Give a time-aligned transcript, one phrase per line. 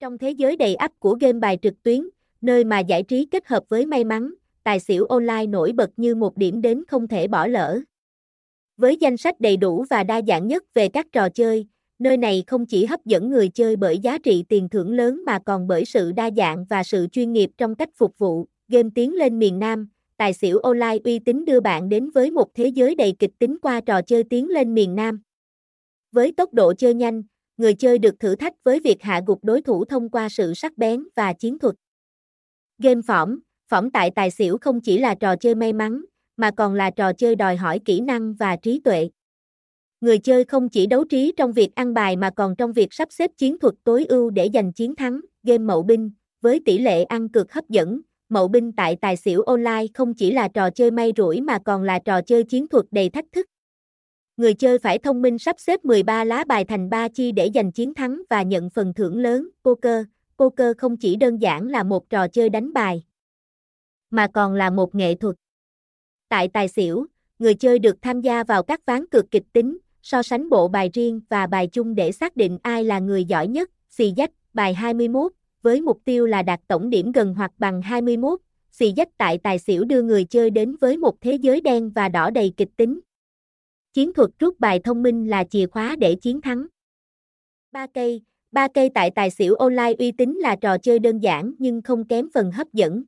[0.00, 2.08] Trong thế giới đầy ắp của game bài trực tuyến,
[2.40, 4.34] nơi mà giải trí kết hợp với may mắn,
[4.64, 7.80] tài xỉu online nổi bật như một điểm đến không thể bỏ lỡ.
[8.76, 11.66] Với danh sách đầy đủ và đa dạng nhất về các trò chơi,
[11.98, 15.38] nơi này không chỉ hấp dẫn người chơi bởi giá trị tiền thưởng lớn mà
[15.38, 18.46] còn bởi sự đa dạng và sự chuyên nghiệp trong cách phục vụ.
[18.68, 22.54] Game tiến lên miền Nam, tài xỉu online uy tín đưa bạn đến với một
[22.54, 25.22] thế giới đầy kịch tính qua trò chơi tiến lên miền Nam.
[26.12, 27.22] Với tốc độ chơi nhanh,
[27.60, 30.78] người chơi được thử thách với việc hạ gục đối thủ thông qua sự sắc
[30.78, 31.74] bén và chiến thuật.
[32.78, 36.04] Game phỏng, phỏng tại tài xỉu không chỉ là trò chơi may mắn,
[36.36, 39.10] mà còn là trò chơi đòi hỏi kỹ năng và trí tuệ.
[40.00, 43.08] Người chơi không chỉ đấu trí trong việc ăn bài mà còn trong việc sắp
[43.10, 45.20] xếp chiến thuật tối ưu để giành chiến thắng.
[45.42, 49.42] Game mậu binh, với tỷ lệ ăn cược hấp dẫn, mậu binh tại tài xỉu
[49.42, 52.84] online không chỉ là trò chơi may rủi mà còn là trò chơi chiến thuật
[52.90, 53.46] đầy thách thức.
[54.40, 57.72] Người chơi phải thông minh sắp xếp 13 lá bài thành 3 chi để giành
[57.72, 59.48] chiến thắng và nhận phần thưởng lớn.
[59.64, 60.04] Poker,
[60.38, 63.04] poker không chỉ đơn giản là một trò chơi đánh bài,
[64.10, 65.36] mà còn là một nghệ thuật.
[66.28, 67.06] Tại tài xỉu,
[67.38, 70.90] người chơi được tham gia vào các ván cược kịch tính, so sánh bộ bài
[70.92, 73.70] riêng và bài chung để xác định ai là người giỏi nhất.
[73.88, 78.40] Xì dách, bài 21, với mục tiêu là đạt tổng điểm gần hoặc bằng 21.
[78.70, 82.08] Xì dách tại tài xỉu đưa người chơi đến với một thế giới đen và
[82.08, 83.00] đỏ đầy kịch tính.
[83.92, 86.66] Chiến thuật rút bài thông minh là chìa khóa để chiến thắng.
[87.72, 91.54] Ba cây, ba cây tại tài xỉu online uy tín là trò chơi đơn giản
[91.58, 93.04] nhưng không kém phần hấp dẫn.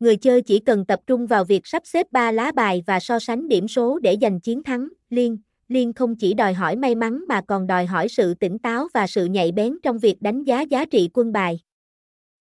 [0.00, 3.18] Người chơi chỉ cần tập trung vào việc sắp xếp ba lá bài và so
[3.18, 4.88] sánh điểm số để giành chiến thắng.
[5.10, 8.88] Liên, liên không chỉ đòi hỏi may mắn mà còn đòi hỏi sự tỉnh táo
[8.94, 11.60] và sự nhạy bén trong việc đánh giá giá trị quân bài.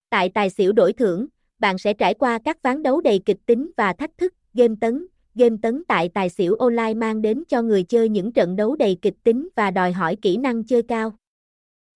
[0.10, 1.28] Tại tài xỉu đổi thưởng,
[1.60, 5.08] bạn sẽ trải qua các ván đấu đầy kịch tính và thách thức, game tấn,
[5.36, 8.98] game tấn tại tài xỉu online mang đến cho người chơi những trận đấu đầy
[9.02, 11.16] kịch tính và đòi hỏi kỹ năng chơi cao.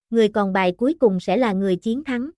[0.10, 2.30] Người còn bài cuối cùng sẽ là người chiến thắng.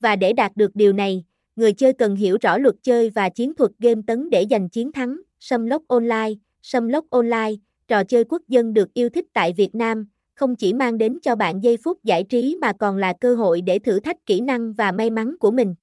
[0.00, 1.24] Và để đạt được điều này,
[1.56, 4.92] người chơi cần hiểu rõ luật chơi và chiến thuật game tấn để giành chiến
[4.92, 5.20] thắng.
[5.40, 6.30] Sâm lốc online,
[6.62, 7.52] Sâm lốc online,
[7.88, 11.36] trò chơi quốc dân được yêu thích tại Việt Nam, không chỉ mang đến cho
[11.36, 14.72] bạn giây phút giải trí mà còn là cơ hội để thử thách kỹ năng
[14.72, 15.74] và may mắn của mình.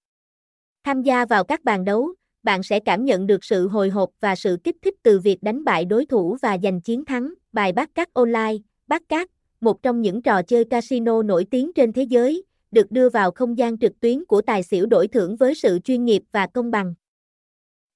[0.84, 2.14] Tham gia vào các bàn đấu,
[2.44, 5.64] bạn sẽ cảm nhận được sự hồi hộp và sự kích thích từ việc đánh
[5.64, 7.34] bại đối thủ và giành chiến thắng.
[7.52, 8.56] Bài bát cát online,
[8.88, 9.30] bát cát,
[9.62, 13.58] một trong những trò chơi casino nổi tiếng trên thế giới, được đưa vào không
[13.58, 16.94] gian trực tuyến của tài xỉu đổi thưởng với sự chuyên nghiệp và công bằng.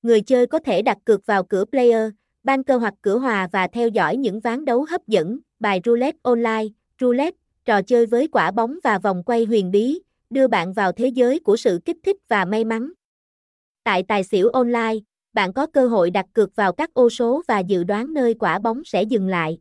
[0.01, 2.11] Người chơi có thể đặt cược vào cửa player,
[2.43, 6.17] ban cơ hoặc cửa hòa và theo dõi những ván đấu hấp dẫn, bài roulette
[6.21, 6.65] online,
[7.01, 9.99] roulette, trò chơi với quả bóng và vòng quay huyền bí,
[10.29, 12.91] đưa bạn vào thế giới của sự kích thích và may mắn.
[13.83, 14.93] Tại tài xỉu online,
[15.33, 18.59] bạn có cơ hội đặt cược vào các ô số và dự đoán nơi quả
[18.59, 19.57] bóng sẽ dừng lại.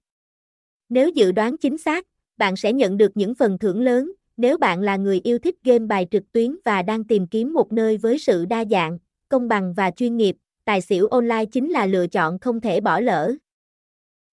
[0.88, 2.06] Nếu dự đoán chính xác,
[2.36, 4.12] bạn sẽ nhận được những phần thưởng lớn.
[4.36, 7.72] Nếu bạn là người yêu thích game bài trực tuyến và đang tìm kiếm một
[7.72, 11.86] nơi với sự đa dạng, công bằng và chuyên nghiệp, tài xỉu online chính là
[11.86, 13.34] lựa chọn không thể bỏ lỡ.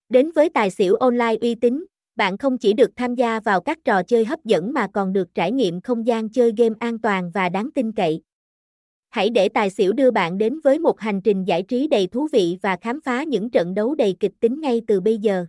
[0.09, 1.85] Đến với tài xỉu online uy tín,
[2.15, 5.35] bạn không chỉ được tham gia vào các trò chơi hấp dẫn mà còn được
[5.35, 8.21] trải nghiệm không gian chơi game an toàn và đáng tin cậy.
[9.09, 12.27] Hãy để tài xỉu đưa bạn đến với một hành trình giải trí đầy thú
[12.33, 15.45] vị và khám phá những trận đấu đầy kịch tính ngay từ bây giờ.